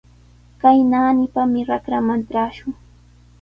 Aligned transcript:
Kay 0.61 0.79
naanipami 0.91 1.59
raqraman 1.69 2.21
trashun. 2.29 2.73